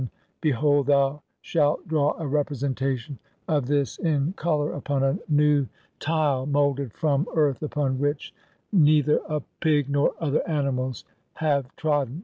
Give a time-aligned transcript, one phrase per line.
[0.01, 0.09] AND,
[0.41, 5.67] BEHOLD, THOU SHALT DRAW A REPRESENTATION OF THIS IN COL OUR UPON A NEW
[5.99, 8.33] TILE MOULDED FROM (49) EARTH UPON WHICH
[8.73, 11.03] NEITHER A PIG NOR OTHER ANIMALS
[11.35, 12.19] HAVE TRODDEN.